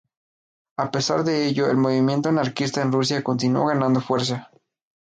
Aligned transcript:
A 0.77 0.89
pesar 0.89 1.23
de 1.23 1.45
ello, 1.45 1.69
el 1.69 1.77
movimiento 1.77 2.29
anarquista 2.29 2.81
en 2.81 2.91
Rusia 2.91 3.21
continuó 3.21 3.67
ganando 3.67 4.01
fuerza. 4.01 4.49